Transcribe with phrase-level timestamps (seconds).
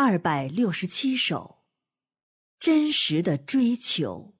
[0.00, 1.58] 二百六十七首，
[2.60, 4.32] 真实的追求。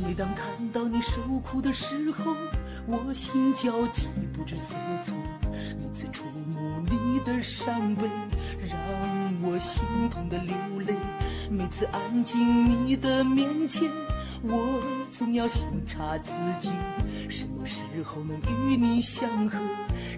[0.00, 2.36] 每当看到你受苦的时候，
[2.86, 5.16] 我心焦急不知所措。
[5.50, 6.87] 每次触摸你
[7.28, 8.08] 的伤悲，
[8.66, 8.78] 让
[9.42, 10.94] 我心痛的流泪。
[11.50, 13.90] 每次安静你的面前，
[14.42, 14.80] 我
[15.12, 16.70] 总要醒察自己，
[17.28, 18.38] 什么时候能
[18.70, 19.58] 与你相合，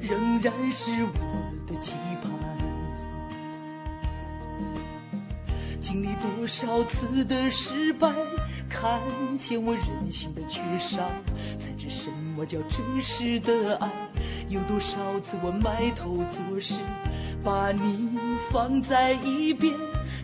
[0.01, 1.11] 仍然是我
[1.67, 2.31] 的期盼。
[5.81, 8.13] 经历多少次的失败，
[8.69, 9.01] 看
[9.39, 11.11] 见我人性的缺少，
[11.59, 13.91] 才知什么叫真实的爱。
[14.51, 16.75] 有多少次我埋头做事，
[17.45, 18.19] 把你
[18.51, 19.73] 放在一边，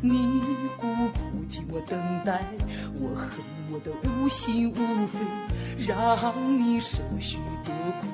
[0.01, 0.43] 你
[0.77, 2.43] 孤苦寂寞等待，
[3.01, 3.29] 我恨
[3.71, 5.21] 我的无心无肺，
[5.87, 8.09] 让你受许多苦。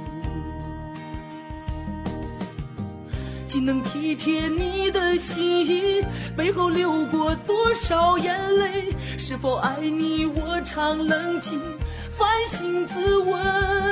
[3.47, 6.03] 竟能体贴你的心意，
[6.37, 8.95] 背后流过多少眼泪？
[9.17, 10.27] 是否爱你？
[10.27, 11.59] 我常冷静
[12.11, 13.92] 反省自问。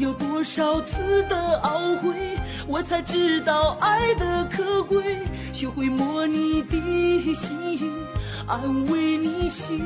[0.00, 5.18] 有多少次的懊悔，我才知道爱的可贵。
[5.52, 7.92] 学会摸你的心，
[8.46, 9.78] 安慰你心。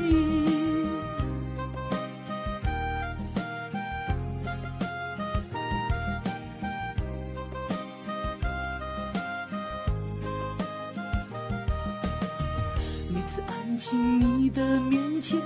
[13.13, 15.41] 每次安静你的面前，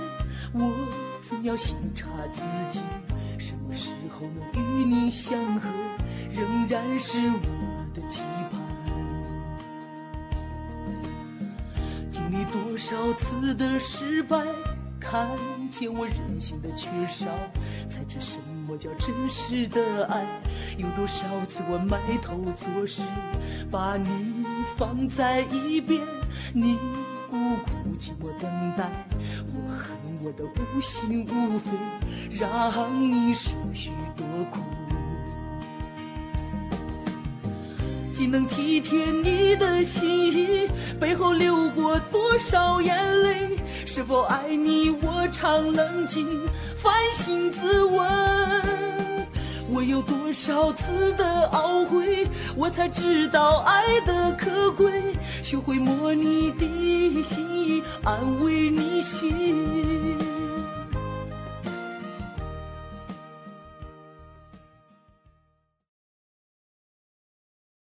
[0.52, 0.72] 我
[1.22, 2.40] 总要醒察自
[2.70, 2.80] 己，
[3.38, 5.68] 什么时候能与你相合，
[6.32, 8.60] 仍然是我的期盼。
[12.10, 14.44] 经历多少次的失败，
[14.98, 15.28] 看
[15.68, 17.26] 见我人性的缺少，
[17.88, 20.26] 才知什么叫真实的爱。
[20.78, 23.02] 有多少次我埋头做事，
[23.70, 24.44] 把你
[24.76, 26.02] 放在一边，
[26.54, 26.78] 你
[27.30, 28.90] 孤苦寂寞等待，
[30.22, 31.70] 我的无心无肺，
[32.30, 34.60] 让你受许多苦。
[38.12, 40.68] 既能体贴你的心意，
[41.00, 43.58] 背后流过多少眼泪？
[43.86, 44.90] 是否爱你？
[44.90, 48.06] 我常冷静反省自问。
[49.72, 55.14] 我有多少次的懊悔，我才知道爱的可贵。
[55.42, 56.66] 学会摸你的
[57.22, 60.29] 心意，安慰你心。